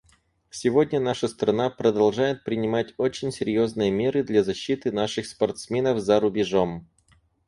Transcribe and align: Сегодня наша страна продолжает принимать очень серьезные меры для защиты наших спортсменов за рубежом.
Сегодня 0.49 0.99
наша 0.99 1.27
страна 1.27 1.69
продолжает 1.69 2.43
принимать 2.43 2.95
очень 2.97 3.31
серьезные 3.31 3.91
меры 3.91 4.23
для 4.23 4.43
защиты 4.43 4.91
наших 4.91 5.27
спортсменов 5.27 5.99
за 5.99 6.19
рубежом. 6.19 6.89